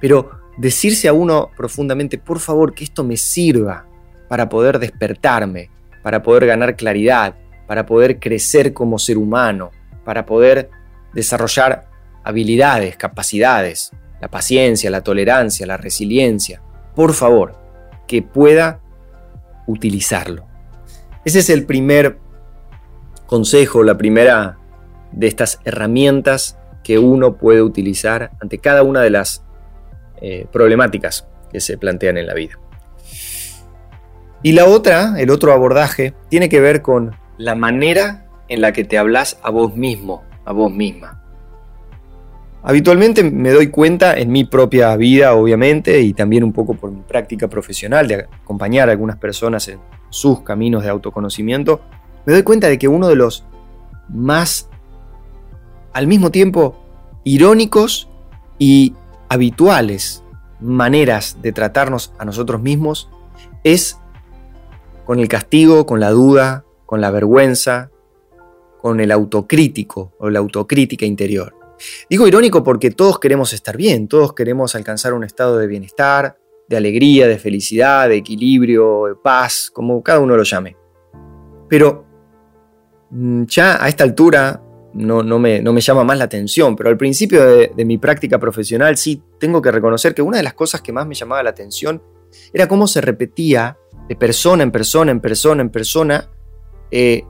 pero 0.00 0.30
decirse 0.58 1.08
a 1.08 1.12
uno 1.12 1.50
profundamente, 1.56 2.18
por 2.18 2.38
favor, 2.38 2.72
que 2.72 2.84
esto 2.84 3.02
me 3.02 3.16
sirva 3.16 3.84
para 4.28 4.48
poder 4.48 4.78
despertarme, 4.78 5.70
para 6.02 6.22
poder 6.22 6.46
ganar 6.46 6.76
claridad, 6.76 7.34
para 7.66 7.86
poder 7.86 8.18
crecer 8.18 8.72
como 8.72 8.98
ser 8.98 9.18
humano, 9.18 9.70
para 10.04 10.26
poder 10.26 10.70
desarrollar 11.12 11.88
habilidades, 12.24 12.96
capacidades, 12.96 13.92
la 14.20 14.28
paciencia, 14.28 14.90
la 14.90 15.02
tolerancia, 15.02 15.66
la 15.66 15.76
resiliencia. 15.76 16.62
Por 16.94 17.14
favor, 17.14 17.54
que 18.06 18.22
pueda 18.22 18.80
utilizarlo. 19.66 20.46
Ese 21.24 21.40
es 21.40 21.50
el 21.50 21.64
primer 21.64 22.18
consejo, 23.26 23.82
la 23.82 23.96
primera 23.96 24.58
de 25.12 25.26
estas 25.26 25.60
herramientas 25.64 26.58
que 26.82 26.98
uno 26.98 27.36
puede 27.36 27.62
utilizar 27.62 28.30
ante 28.40 28.58
cada 28.58 28.82
una 28.82 29.00
de 29.02 29.10
las 29.10 29.44
eh, 30.20 30.46
problemáticas 30.50 31.28
que 31.52 31.60
se 31.60 31.78
plantean 31.78 32.18
en 32.18 32.26
la 32.26 32.34
vida. 32.34 32.58
Y 34.42 34.52
la 34.52 34.64
otra, 34.64 35.20
el 35.20 35.30
otro 35.30 35.52
abordaje, 35.52 36.14
tiene 36.28 36.48
que 36.48 36.60
ver 36.60 36.82
con 36.82 37.14
la 37.36 37.54
manera 37.54 38.26
en 38.48 38.60
la 38.60 38.72
que 38.72 38.84
te 38.84 38.98
hablas 38.98 39.38
a 39.42 39.50
vos 39.50 39.76
mismo, 39.76 40.22
a 40.44 40.52
vos 40.52 40.72
misma. 40.72 41.22
Habitualmente 42.62 43.22
me 43.22 43.50
doy 43.50 43.68
cuenta 43.68 44.18
en 44.18 44.30
mi 44.30 44.44
propia 44.44 44.94
vida, 44.96 45.34
obviamente, 45.34 46.00
y 46.00 46.12
también 46.12 46.44
un 46.44 46.52
poco 46.52 46.74
por 46.74 46.90
mi 46.90 47.00
práctica 47.00 47.48
profesional 47.48 48.06
de 48.06 48.26
acompañar 48.42 48.88
a 48.88 48.92
algunas 48.92 49.16
personas 49.16 49.68
en 49.68 49.78
sus 50.10 50.42
caminos 50.42 50.82
de 50.82 50.90
autoconocimiento, 50.90 51.80
me 52.26 52.34
doy 52.34 52.42
cuenta 52.42 52.68
de 52.68 52.78
que 52.78 52.88
uno 52.88 53.08
de 53.08 53.16
los 53.16 53.44
más, 54.08 54.68
al 55.92 56.06
mismo 56.06 56.30
tiempo, 56.30 56.76
irónicos 57.24 58.10
y 58.58 58.94
habituales 59.28 60.22
maneras 60.60 61.38
de 61.40 61.52
tratarnos 61.52 62.12
a 62.18 62.24
nosotros 62.24 62.60
mismos 62.60 63.08
es 63.64 63.99
con 65.10 65.18
el 65.18 65.26
castigo, 65.26 65.86
con 65.86 65.98
la 65.98 66.10
duda, 66.10 66.64
con 66.86 67.00
la 67.00 67.10
vergüenza, 67.10 67.90
con 68.80 69.00
el 69.00 69.10
autocrítico 69.10 70.12
o 70.20 70.30
la 70.30 70.38
autocrítica 70.38 71.04
interior. 71.04 71.52
Digo 72.08 72.28
irónico 72.28 72.62
porque 72.62 72.92
todos 72.92 73.18
queremos 73.18 73.52
estar 73.52 73.76
bien, 73.76 74.06
todos 74.06 74.34
queremos 74.34 74.76
alcanzar 74.76 75.12
un 75.12 75.24
estado 75.24 75.58
de 75.58 75.66
bienestar, 75.66 76.38
de 76.68 76.76
alegría, 76.76 77.26
de 77.26 77.40
felicidad, 77.40 78.08
de 78.08 78.18
equilibrio, 78.18 79.06
de 79.08 79.16
paz, 79.16 79.72
como 79.74 80.00
cada 80.00 80.20
uno 80.20 80.36
lo 80.36 80.44
llame. 80.44 80.76
Pero 81.68 82.04
mm, 83.10 83.46
ya 83.46 83.84
a 83.84 83.88
esta 83.88 84.04
altura 84.04 84.62
no, 84.94 85.24
me, 85.40 85.80
llama 85.80 86.04
más 86.04 86.18
la 86.18 86.24
atención, 86.26 86.76
pero 86.76 86.88
al 86.88 86.96
principio 86.96 87.44
de 87.44 87.84
mi 87.84 87.98
práctica 87.98 88.38
profesional 88.38 88.96
sí 88.96 89.20
tengo 89.40 89.60
que 89.60 89.72
reconocer 89.72 90.14
que 90.14 90.22
una 90.22 90.36
de 90.36 90.44
las 90.44 90.54
cosas 90.54 90.82
que 90.82 90.92
más 90.92 91.04
me 91.04 91.16
llamaba 91.16 91.42
la 91.42 91.50
atención 91.50 92.00
era 92.52 92.68
cómo 92.68 92.86
se 92.86 93.00
repetía 93.00 93.76
de 94.10 94.16
persona 94.16 94.64
en 94.64 94.72
persona, 94.72 95.12
en 95.12 95.20
persona, 95.20 95.62
en 95.62 95.70
persona, 95.70 96.28
eh, 96.90 97.22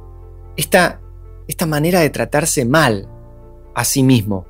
esta, 0.57 1.03
esta 1.47 1.67
manera 1.67 2.01
de 2.01 2.09
tratarse 2.09 2.65
mal 2.65 3.07
a 3.75 3.85
sí 3.85 4.03
mismo. 4.03 4.47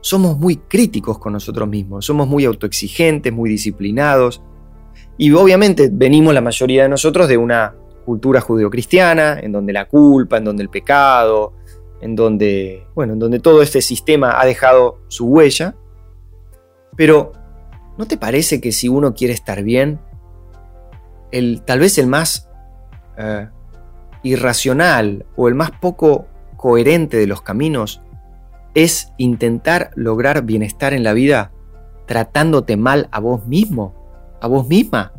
Somos 0.00 0.38
muy 0.38 0.58
críticos 0.58 1.18
con 1.18 1.32
nosotros 1.32 1.68
mismos, 1.68 2.06
somos 2.06 2.28
muy 2.28 2.44
autoexigentes, 2.44 3.32
muy 3.32 3.50
disciplinados. 3.50 4.40
Y 5.18 5.32
obviamente 5.32 5.90
venimos 5.92 6.32
la 6.34 6.40
mayoría 6.40 6.84
de 6.84 6.88
nosotros 6.88 7.26
de 7.26 7.36
una 7.36 7.74
cultura 8.04 8.40
judeocristiana, 8.40 9.40
en 9.40 9.50
donde 9.50 9.72
la 9.72 9.88
culpa, 9.88 10.36
en 10.36 10.44
donde 10.44 10.62
el 10.62 10.68
pecado, 10.68 11.54
en 12.00 12.14
donde, 12.14 12.86
bueno, 12.94 13.14
en 13.14 13.18
donde 13.18 13.40
todo 13.40 13.60
este 13.60 13.82
sistema 13.82 14.40
ha 14.40 14.46
dejado 14.46 15.00
su 15.08 15.26
huella. 15.26 15.74
Pero, 16.96 17.32
¿no 17.98 18.06
te 18.06 18.16
parece 18.16 18.60
que 18.60 18.70
si 18.70 18.88
uno 18.88 19.14
quiere 19.14 19.34
estar 19.34 19.64
bien, 19.64 19.98
el, 21.32 21.62
tal 21.62 21.80
vez 21.80 21.98
el 21.98 22.06
más 22.06 22.48
eh, 23.16 23.48
irracional 24.22 25.26
o 25.36 25.48
el 25.48 25.54
más 25.54 25.70
poco 25.70 26.26
coherente 26.56 27.16
de 27.16 27.26
los 27.26 27.42
caminos 27.42 28.02
es 28.74 29.12
intentar 29.16 29.90
lograr 29.94 30.42
bienestar 30.44 30.92
en 30.92 31.02
la 31.02 31.12
vida 31.12 31.52
tratándote 32.06 32.76
mal 32.76 33.08
a 33.12 33.20
vos 33.20 33.46
mismo, 33.46 33.94
a 34.40 34.46
vos 34.46 34.68
misma. 34.68 35.12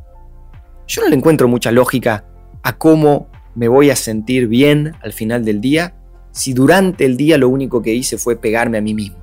Yo 0.88 1.01
no 1.01 1.10
le 1.10 1.15
encuentro 1.15 1.48
mucha 1.48 1.72
lógica 1.72 2.25
a 2.63 2.77
cómo 2.77 3.27
me 3.56 3.68
voy 3.68 3.89
a 3.89 3.96
sentir 3.96 4.48
bien 4.48 4.94
al 5.01 5.13
final 5.13 5.44
del 5.46 5.62
día 5.62 5.96
si 6.32 6.53
durante 6.53 7.06
el 7.06 7.18
día 7.18 7.38
lo 7.38 7.50
único 7.50 7.82
que 7.82 7.94
hice 7.94 8.18
fue 8.18 8.36
pegarme 8.36 8.77
a 8.77 8.82
mí 8.82 8.94
mismo. 8.94 9.18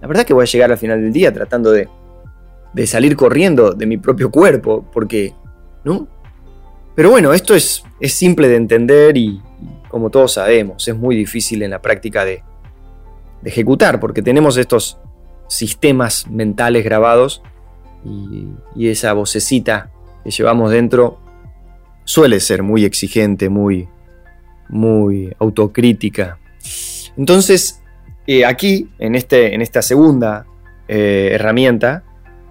La 0.00 0.08
verdad 0.08 0.24
que 0.24 0.34
voy 0.34 0.42
a 0.42 0.46
llegar 0.46 0.72
al 0.72 0.78
final 0.78 1.00
del 1.00 1.12
día 1.12 1.32
tratando 1.32 1.70
de, 1.70 1.88
de 2.72 2.86
salir 2.86 3.16
corriendo 3.16 3.72
de 3.72 3.86
mi 3.86 3.98
propio 3.98 4.30
cuerpo, 4.30 4.84
porque, 4.92 5.32
¿no? 5.84 6.08
Pero 6.94 7.10
bueno, 7.10 7.32
esto 7.32 7.54
es, 7.54 7.84
es 8.00 8.12
simple 8.14 8.48
de 8.48 8.56
entender 8.56 9.16
y, 9.16 9.40
como 9.88 10.10
todos 10.10 10.34
sabemos, 10.34 10.86
es 10.86 10.96
muy 10.96 11.16
difícil 11.16 11.62
en 11.62 11.70
la 11.70 11.80
práctica 11.80 12.24
de, 12.24 12.42
ejecutar, 13.44 13.98
porque 13.98 14.22
tenemos 14.22 14.56
estos 14.56 14.98
sistemas 15.48 16.28
mentales 16.30 16.84
grabados 16.84 17.42
y, 18.04 18.46
y, 18.76 18.88
esa 18.88 19.12
vocecita 19.14 19.90
que 20.22 20.30
llevamos 20.30 20.70
dentro 20.70 21.18
suele 22.04 22.38
ser 22.38 22.62
muy 22.62 22.84
exigente, 22.84 23.48
muy, 23.48 23.88
muy 24.68 25.34
autocrítica. 25.38 26.38
Entonces, 27.16 27.82
eh, 28.26 28.44
aquí, 28.44 28.90
en, 28.98 29.14
este, 29.14 29.54
en 29.54 29.62
esta 29.62 29.82
segunda 29.82 30.46
eh, 30.88 31.30
herramienta, 31.32 32.04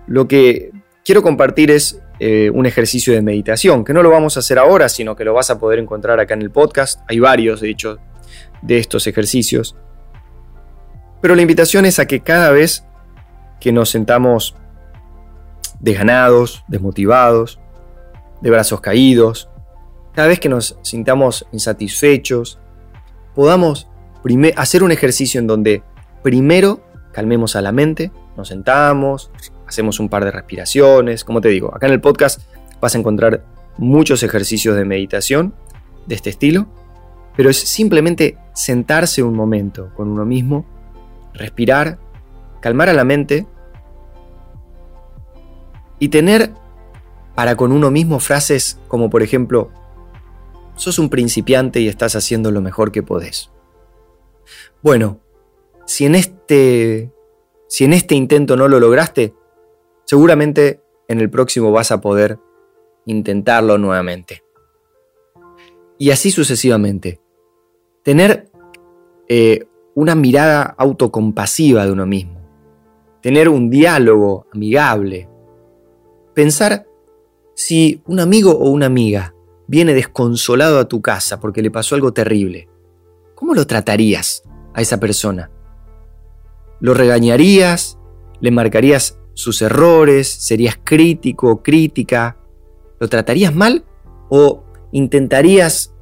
lo 0.08 0.28
que 0.28 0.72
quiero 1.04 1.22
compartir 1.22 1.72
es 1.72 2.02
eh, 2.24 2.52
un 2.52 2.68
ejercicio 2.68 3.16
de 3.16 3.24
meditación, 3.24 3.84
que 3.84 3.94
no 3.94 4.04
lo 4.04 4.12
vamos 4.12 4.38
a 4.38 4.42
hacer 4.42 4.60
ahora, 4.60 4.90
sino 4.90 5.16
que 5.16 5.26
lo 5.26 5.34
vas 5.34 5.50
a 5.50 5.58
poder 5.58 5.80
encontrar 5.80 6.20
acá 6.20 6.36
en 6.36 6.44
el 6.44 6.52
podcast. 6.52 7.02
Hay 7.08 7.20
varios, 7.20 7.62
de 7.62 7.72
hecho, 7.72 7.98
de 8.62 8.78
estos 8.78 9.08
ejercicios. 9.08 9.76
Pero 11.20 11.34
la 11.34 11.42
invitación 11.42 11.84
es 11.86 11.98
a 11.98 12.06
que 12.06 12.20
cada 12.20 12.52
vez 12.52 12.86
que 13.60 13.72
nos 13.72 13.90
sentamos 13.90 14.56
desganados, 15.80 16.64
desmotivados, 16.68 17.60
de 18.40 18.52
brazos 18.52 18.82
caídos, 18.82 19.50
cada 20.14 20.28
vez 20.28 20.40
que 20.40 20.50
nos 20.50 20.78
sintamos 20.84 21.48
insatisfechos, 21.52 22.60
podamos 23.34 23.88
hacer 24.58 24.84
un 24.84 24.92
ejercicio 24.92 25.40
en 25.40 25.48
donde 25.48 25.82
primero 26.22 26.84
calmemos 27.14 27.56
a 27.56 27.62
la 27.62 27.72
mente, 27.72 28.12
nos 28.38 28.50
sentamos, 28.50 29.32
hacemos 29.72 30.02
un 30.02 30.10
par 30.10 30.26
de 30.26 30.32
respiraciones, 30.32 31.24
como 31.24 31.40
te 31.40 31.48
digo, 31.48 31.74
acá 31.74 31.88
en 31.88 31.94
el 31.94 32.02
podcast 32.02 32.42
vas 32.82 32.94
a 32.94 32.98
encontrar 32.98 33.46
muchos 33.78 34.22
ejercicios 34.22 34.76
de 34.76 34.84
meditación 34.84 35.56
de 36.08 36.16
este 36.16 36.30
estilo, 36.30 36.68
pero 37.38 37.50
es 37.50 37.58
simplemente 37.58 38.38
sentarse 38.54 39.24
un 39.24 39.34
momento 39.34 39.90
con 39.96 40.10
uno 40.10 40.26
mismo, 40.26 40.66
respirar, 41.34 42.00
calmar 42.60 42.90
a 42.90 42.94
la 42.94 43.06
mente 43.06 43.48
y 46.00 46.10
tener 46.10 46.52
para 47.34 47.56
con 47.56 47.72
uno 47.72 47.92
mismo 47.92 48.20
frases 48.20 48.78
como 48.90 49.10
por 49.10 49.24
ejemplo, 49.24 49.72
sos 50.76 51.00
un 51.00 51.10
principiante 51.10 51.80
y 51.80 51.88
estás 51.88 52.18
haciendo 52.18 52.52
lo 52.52 52.60
mejor 52.60 52.92
que 52.92 53.04
podés. 53.04 53.52
Bueno, 54.82 55.22
si 55.86 56.06
en 56.06 56.16
este 56.16 57.14
si 57.70 57.86
en 57.86 57.94
este 57.94 58.16
intento 58.16 58.58
no 58.58 58.68
lo 58.68 58.82
lograste, 58.82 59.34
seguramente 60.12 60.82
en 61.08 61.22
el 61.22 61.30
próximo 61.30 61.72
vas 61.72 61.90
a 61.90 62.02
poder 62.02 62.38
intentarlo 63.06 63.78
nuevamente. 63.78 64.44
Y 65.98 66.12
así 66.12 66.32
sucesivamente. 66.32 67.22
Tener 68.04 68.52
eh, 69.30 69.68
una 69.96 70.16
mirada 70.16 70.64
autocompasiva 70.78 71.86
de 71.86 71.94
uno 71.94 72.06
mismo. 72.06 72.42
Tener 73.22 73.48
un 73.48 73.70
diálogo 73.70 74.48
amigable. 74.54 75.30
Pensar 76.34 76.86
si 77.56 78.02
un 78.06 78.20
amigo 78.20 78.52
o 78.52 78.70
una 78.70 78.88
amiga 78.88 79.34
viene 79.68 79.94
desconsolado 79.94 80.80
a 80.80 80.90
tu 80.90 81.02
casa 81.02 81.40
porque 81.40 81.62
le 81.62 81.72
pasó 81.72 81.96
algo 81.96 82.12
terrible, 82.12 82.68
¿cómo 83.34 83.54
lo 83.54 83.66
tratarías 83.66 84.44
a 84.74 84.82
esa 84.82 85.00
persona? 85.00 85.52
¿Lo 86.82 86.94
regañarías? 86.94 87.98
¿Le 88.42 88.52
marcarías 88.52 89.21
sus 89.34 89.62
errores? 89.62 90.28
¿Serías 90.28 90.78
crítico 90.84 91.50
o 91.52 91.64
crítica? 91.64 92.38
¿Lo 93.00 93.08
tratarías 93.08 93.54
mal? 93.54 93.86
¿O 94.30 94.64
intentarías 94.92 95.94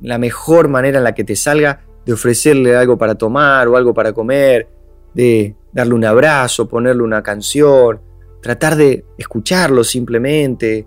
la 0.00 0.18
mejor 0.18 0.68
manera 0.68 0.98
en 0.98 1.04
la 1.04 1.14
que 1.14 1.24
te 1.24 1.36
salga 1.36 1.80
de 2.04 2.12
ofrecerle 2.12 2.76
algo 2.76 2.98
para 2.98 3.14
tomar 3.14 3.66
o 3.68 3.76
algo 3.76 3.94
para 3.94 4.12
comer, 4.12 4.68
de 5.14 5.56
darle 5.72 5.94
un 5.94 6.04
abrazo, 6.04 6.68
ponerle 6.68 7.02
una 7.02 7.22
canción, 7.22 8.00
tratar 8.42 8.76
de 8.76 9.04
escucharlo 9.16 9.84
simplemente, 9.84 10.86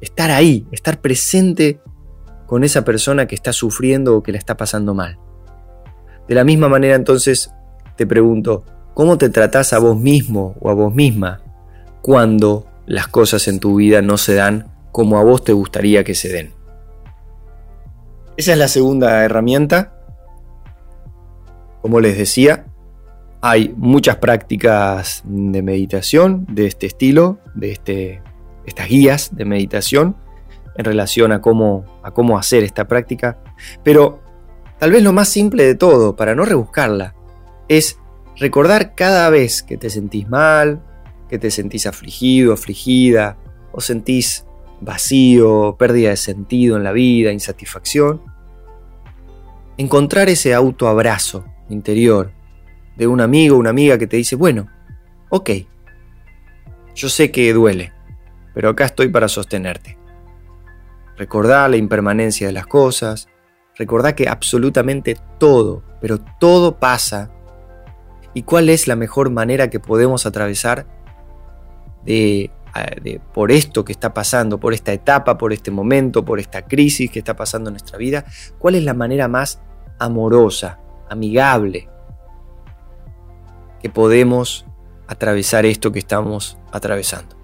estar 0.00 0.30
ahí, 0.30 0.66
estar 0.72 1.00
presente 1.00 1.80
con 2.46 2.64
esa 2.64 2.84
persona 2.84 3.26
que 3.26 3.34
está 3.34 3.52
sufriendo 3.52 4.16
o 4.16 4.22
que 4.22 4.32
le 4.32 4.38
está 4.38 4.56
pasando 4.56 4.94
mal. 4.94 5.18
De 6.28 6.34
la 6.34 6.44
misma 6.44 6.68
manera 6.68 6.96
entonces 6.96 7.52
te 7.96 8.06
pregunto, 8.06 8.64
¿cómo 8.94 9.18
te 9.18 9.28
tratás 9.30 9.72
a 9.72 9.78
vos 9.78 9.98
mismo 9.98 10.54
o 10.60 10.70
a 10.70 10.74
vos 10.74 10.94
misma 10.94 11.40
cuando 12.02 12.66
las 12.86 13.08
cosas 13.08 13.48
en 13.48 13.60
tu 13.60 13.76
vida 13.76 14.02
no 14.02 14.18
se 14.18 14.34
dan 14.34 14.72
como 14.92 15.18
a 15.18 15.24
vos 15.24 15.42
te 15.42 15.52
gustaría 15.52 16.04
que 16.04 16.14
se 16.14 16.28
den. 16.28 16.52
Esa 18.36 18.52
es 18.52 18.58
la 18.58 18.68
segunda 18.68 19.24
herramienta. 19.24 19.94
Como 21.80 22.00
les 22.00 22.16
decía, 22.16 22.66
hay 23.40 23.74
muchas 23.76 24.16
prácticas 24.16 25.22
de 25.24 25.62
meditación 25.62 26.46
de 26.48 26.66
este 26.66 26.86
estilo, 26.86 27.38
de 27.54 27.72
este, 27.72 28.22
estas 28.66 28.88
guías 28.88 29.34
de 29.34 29.44
meditación 29.44 30.16
en 30.76 30.84
relación 30.84 31.32
a 31.32 31.40
cómo, 31.40 31.84
a 32.02 32.12
cómo 32.12 32.38
hacer 32.38 32.62
esta 32.62 32.86
práctica. 32.86 33.38
Pero 33.82 34.20
tal 34.78 34.92
vez 34.92 35.02
lo 35.02 35.12
más 35.12 35.28
simple 35.28 35.64
de 35.64 35.74
todo, 35.74 36.14
para 36.14 36.34
no 36.34 36.44
rebuscarla, 36.44 37.14
es 37.68 37.98
recordar 38.36 38.94
cada 38.94 39.28
vez 39.30 39.62
que 39.62 39.76
te 39.76 39.90
sentís 39.90 40.28
mal, 40.28 40.82
que 41.28 41.38
te 41.38 41.50
sentís 41.50 41.86
afligido, 41.86 42.52
afligida, 42.52 43.38
o 43.72 43.80
sentís 43.80 44.46
vacío, 44.80 45.76
pérdida 45.78 46.10
de 46.10 46.16
sentido 46.16 46.76
en 46.76 46.84
la 46.84 46.92
vida, 46.92 47.32
insatisfacción, 47.32 48.20
encontrar 49.76 50.28
ese 50.28 50.54
autoabrazo 50.54 51.44
interior 51.68 52.32
de 52.96 53.06
un 53.06 53.20
amigo 53.20 53.56
una 53.56 53.70
amiga 53.70 53.96
que 53.96 54.06
te 54.06 54.16
dice, 54.16 54.36
bueno, 54.36 54.68
ok, 55.30 55.50
yo 56.94 57.08
sé 57.08 57.30
que 57.30 57.52
duele, 57.52 57.92
pero 58.54 58.70
acá 58.70 58.84
estoy 58.84 59.08
para 59.08 59.28
sostenerte. 59.28 59.96
Recordá 61.16 61.68
la 61.68 61.76
impermanencia 61.76 62.46
de 62.46 62.52
las 62.52 62.66
cosas, 62.66 63.28
recordá 63.76 64.14
que 64.14 64.28
absolutamente 64.28 65.16
todo, 65.38 65.82
pero 66.00 66.18
todo 66.18 66.78
pasa. 66.78 67.30
¿Y 68.34 68.42
cuál 68.42 68.68
es 68.68 68.86
la 68.86 68.96
mejor 68.96 69.30
manera 69.30 69.68
que 69.68 69.80
podemos 69.80 70.26
atravesar 70.26 70.86
de, 72.04 72.50
por 73.34 73.52
esto 73.52 73.84
que 73.84 73.92
está 73.92 74.14
pasando, 74.14 74.58
por 74.58 74.72
esta 74.72 74.92
etapa, 74.92 75.36
por 75.38 75.52
este 75.52 75.70
momento, 75.70 76.24
por 76.24 76.40
esta 76.40 76.62
crisis 76.62 77.10
que 77.10 77.18
está 77.18 77.36
pasando 77.36 77.68
en 77.68 77.74
nuestra 77.74 77.98
vida? 77.98 78.24
¿Cuál 78.58 78.76
es 78.76 78.84
la 78.84 78.94
manera 78.94 79.28
más 79.28 79.60
amorosa, 79.98 80.78
amigable, 81.08 81.88
que 83.80 83.90
podemos 83.90 84.64
atravesar 85.06 85.66
esto 85.66 85.92
que 85.92 85.98
estamos 85.98 86.58
atravesando. 86.70 87.36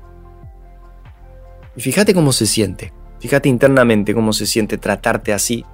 Y 1.77 1.81
fíjate 1.81 2.15
cómo 2.15 2.33
se 2.33 2.47
siente, 2.47 2.93
fíjate 3.21 3.49
internamente 3.49 4.15
cómo 4.15 4.33
se 4.33 4.47
siente 4.47 4.79
tratarte 4.79 5.33
así 5.33 5.65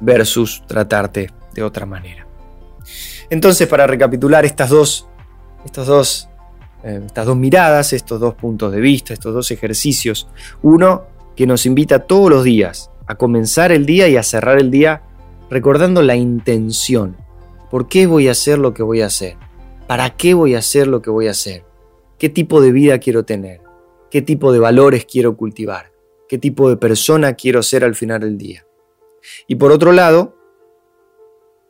versus 0.00 0.62
tratarte 0.66 1.30
de 1.54 1.62
otra 1.62 1.86
manera. 1.86 2.26
Entonces, 3.34 3.66
para 3.66 3.88
recapitular 3.88 4.44
estas 4.44 4.70
dos, 4.70 5.08
dos, 5.74 6.28
eh, 6.84 7.02
estas 7.04 7.26
dos 7.26 7.36
miradas, 7.36 7.92
estos 7.92 8.20
dos 8.20 8.34
puntos 8.34 8.70
de 8.70 8.80
vista, 8.80 9.12
estos 9.12 9.34
dos 9.34 9.50
ejercicios, 9.50 10.28
uno 10.62 11.02
que 11.34 11.44
nos 11.44 11.66
invita 11.66 11.98
todos 11.98 12.30
los 12.30 12.44
días 12.44 12.92
a 13.08 13.16
comenzar 13.16 13.72
el 13.72 13.86
día 13.86 14.06
y 14.06 14.16
a 14.16 14.22
cerrar 14.22 14.58
el 14.60 14.70
día 14.70 15.02
recordando 15.50 16.00
la 16.00 16.14
intención, 16.14 17.16
¿Por 17.72 17.88
qué 17.88 18.06
voy 18.06 18.28
a 18.28 18.30
hacer 18.30 18.60
lo 18.60 18.72
que 18.72 18.84
voy 18.84 19.00
a 19.00 19.06
hacer? 19.06 19.36
¿Para 19.88 20.10
qué 20.10 20.32
voy 20.34 20.54
a 20.54 20.58
hacer 20.58 20.86
lo 20.86 21.02
que 21.02 21.10
voy 21.10 21.26
a 21.26 21.32
hacer? 21.32 21.64
¿Qué 22.20 22.28
tipo 22.28 22.60
de 22.60 22.70
vida 22.70 23.00
quiero 23.00 23.24
tener? 23.24 23.62
¿Qué 24.12 24.22
tipo 24.22 24.52
de 24.52 24.60
valores 24.60 25.06
quiero 25.06 25.36
cultivar? 25.36 25.90
¿Qué 26.28 26.38
tipo 26.38 26.68
de 26.68 26.76
persona 26.76 27.34
quiero 27.34 27.64
ser 27.64 27.82
al 27.82 27.96
final 27.96 28.20
del 28.20 28.38
día? 28.38 28.64
Y 29.48 29.56
por 29.56 29.72
otro 29.72 29.90
lado, 29.90 30.36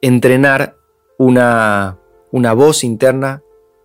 entrenar 0.02 0.76
una, 1.18 1.98
una 2.30 2.52
voz 2.52 2.84
interna 2.84 3.42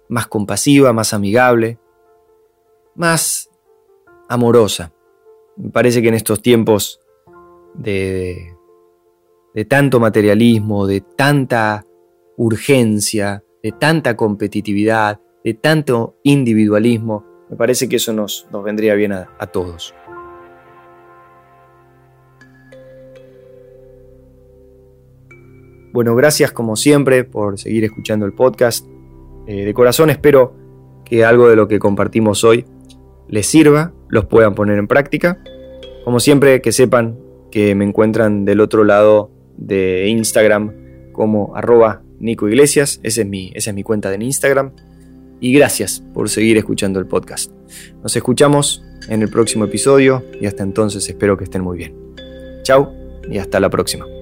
más 0.07 0.27
compasiva, 0.27 0.93
más 0.93 1.13
amigable, 1.13 1.77
más 2.95 3.49
amorosa. 4.27 4.91
Me 5.57 5.69
parece 5.69 6.01
que 6.01 6.07
en 6.07 6.15
estos 6.15 6.41
tiempos 6.41 6.99
de, 7.73 8.55
de 9.53 9.65
tanto 9.65 9.99
materialismo, 9.99 10.87
de 10.87 11.01
tanta 11.01 11.85
urgencia, 12.37 13.43
de 13.61 13.71
tanta 13.73 14.15
competitividad, 14.15 15.19
de 15.43 15.53
tanto 15.53 16.15
individualismo, 16.23 17.25
me 17.49 17.57
parece 17.57 17.89
que 17.89 17.95
eso 17.95 18.13
nos, 18.13 18.47
nos 18.51 18.63
vendría 18.63 18.93
bien 18.93 19.11
a, 19.11 19.27
todos. 19.51 19.93
Bueno, 25.91 26.15
gracias 26.15 26.51
como 26.51 26.75
siempre 26.75 27.23
por 27.23 27.59
seguir 27.59 27.83
escuchando 27.83 28.25
el 28.25 28.33
podcast. 28.33 28.85
Eh, 29.47 29.65
de 29.65 29.73
corazón 29.73 30.09
espero 30.09 30.53
que 31.05 31.25
algo 31.25 31.49
de 31.49 31.55
lo 31.55 31.67
que 31.67 31.79
compartimos 31.79 32.43
hoy 32.43 32.65
les 33.27 33.47
sirva, 33.47 33.93
los 34.07 34.25
puedan 34.25 34.55
poner 34.55 34.77
en 34.77 34.87
práctica. 34.87 35.41
Como 36.03 36.19
siempre, 36.19 36.61
que 36.61 36.71
sepan 36.71 37.17
que 37.51 37.75
me 37.75 37.85
encuentran 37.85 38.45
del 38.45 38.59
otro 38.59 38.83
lado 38.83 39.31
de 39.57 40.07
Instagram 40.07 40.73
como 41.11 41.55
arroba 41.55 42.01
Nico 42.19 42.47
Iglesias, 42.47 42.99
es, 43.03 43.23
mi, 43.25 43.51
esa 43.55 43.71
es 43.71 43.75
mi 43.75 43.83
cuenta 43.83 44.09
de 44.09 44.23
Instagram. 44.23 44.71
Y 45.39 45.53
gracias 45.53 46.03
por 46.13 46.29
seguir 46.29 46.57
escuchando 46.57 46.99
el 46.99 47.07
podcast. 47.07 47.51
Nos 48.03 48.15
escuchamos 48.15 48.83
en 49.07 49.21
el 49.21 49.29
próximo 49.29 49.65
episodio 49.65 50.23
y 50.39 50.45
hasta 50.45 50.63
entonces 50.63 51.07
espero 51.07 51.37
que 51.37 51.45
estén 51.45 51.61
muy 51.61 51.77
bien. 51.77 51.95
Chao 52.63 52.91
y 53.29 53.37
hasta 53.37 53.59
la 53.59 53.69
próxima. 53.69 54.18